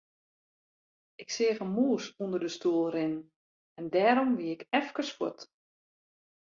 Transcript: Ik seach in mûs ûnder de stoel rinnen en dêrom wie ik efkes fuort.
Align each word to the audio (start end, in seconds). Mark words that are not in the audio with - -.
Ik 1.21 1.29
seach 1.35 1.61
in 1.65 1.71
mûs 1.77 2.03
ûnder 2.23 2.41
de 2.45 2.51
stoel 2.57 2.87
rinnen 2.95 3.25
en 3.77 3.85
dêrom 3.93 4.31
wie 4.37 4.53
ik 4.55 4.61
efkes 4.79 5.09
fuort. 5.17 5.39